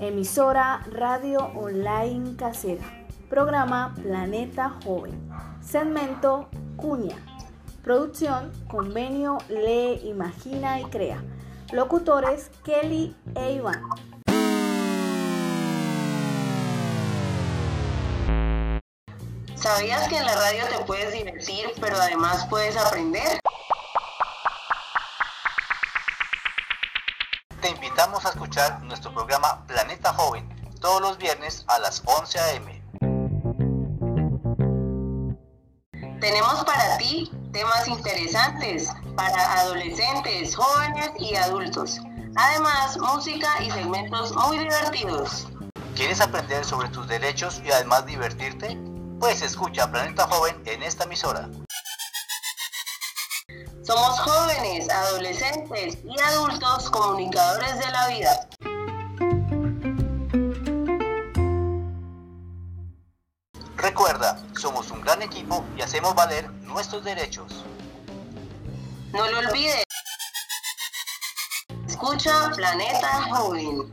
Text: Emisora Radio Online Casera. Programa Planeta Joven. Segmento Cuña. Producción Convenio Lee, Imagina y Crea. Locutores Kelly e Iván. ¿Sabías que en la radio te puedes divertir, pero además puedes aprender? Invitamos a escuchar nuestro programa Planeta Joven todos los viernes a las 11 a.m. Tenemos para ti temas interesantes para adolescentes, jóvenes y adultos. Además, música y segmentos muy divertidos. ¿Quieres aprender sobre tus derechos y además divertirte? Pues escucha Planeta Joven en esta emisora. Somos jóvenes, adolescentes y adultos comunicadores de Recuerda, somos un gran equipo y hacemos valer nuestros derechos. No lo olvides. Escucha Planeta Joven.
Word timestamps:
Emisora 0.00 0.84
Radio 0.90 1.52
Online 1.54 2.34
Casera. 2.36 2.82
Programa 3.30 3.94
Planeta 4.02 4.74
Joven. 4.84 5.30
Segmento 5.60 6.48
Cuña. 6.76 7.16
Producción 7.84 8.50
Convenio 8.68 9.38
Lee, 9.48 10.00
Imagina 10.08 10.80
y 10.80 10.84
Crea. 10.86 11.22
Locutores 11.72 12.50
Kelly 12.64 13.14
e 13.36 13.52
Iván. 13.52 13.82
¿Sabías 19.54 20.08
que 20.08 20.16
en 20.16 20.26
la 20.26 20.34
radio 20.34 20.64
te 20.76 20.84
puedes 20.84 21.12
divertir, 21.12 21.66
pero 21.80 21.96
además 21.96 22.46
puedes 22.48 22.76
aprender? 22.76 23.40
Invitamos 28.08 28.24
a 28.24 28.28
escuchar 28.30 28.82
nuestro 28.84 29.12
programa 29.12 29.66
Planeta 29.66 30.14
Joven 30.14 30.48
todos 30.80 31.02
los 31.02 31.18
viernes 31.18 31.64
a 31.68 31.78
las 31.78 32.02
11 32.06 32.38
a.m. 32.38 32.82
Tenemos 36.18 36.64
para 36.64 36.96
ti 36.96 37.30
temas 37.52 37.86
interesantes 37.86 38.88
para 39.14 39.60
adolescentes, 39.60 40.56
jóvenes 40.56 41.10
y 41.18 41.34
adultos. 41.34 41.98
Además, 42.34 42.96
música 42.96 43.62
y 43.62 43.70
segmentos 43.70 44.32
muy 44.32 44.58
divertidos. 44.58 45.46
¿Quieres 45.94 46.22
aprender 46.22 46.64
sobre 46.64 46.88
tus 46.88 47.08
derechos 47.08 47.60
y 47.62 47.70
además 47.70 48.06
divertirte? 48.06 48.78
Pues 49.20 49.42
escucha 49.42 49.90
Planeta 49.90 50.26
Joven 50.28 50.62
en 50.64 50.82
esta 50.82 51.04
emisora. 51.04 51.50
Somos 53.88 54.20
jóvenes, 54.20 54.86
adolescentes 54.90 55.96
y 56.04 56.20
adultos 56.20 56.90
comunicadores 56.90 57.78
de 57.78 57.87
Recuerda, 63.76 64.38
somos 64.58 64.90
un 64.90 65.02
gran 65.02 65.20
equipo 65.22 65.64
y 65.76 65.82
hacemos 65.82 66.14
valer 66.14 66.50
nuestros 66.62 67.04
derechos. 67.04 67.64
No 69.12 69.28
lo 69.30 69.38
olvides. 69.38 69.84
Escucha 71.86 72.50
Planeta 72.56 73.22
Joven. 73.30 73.92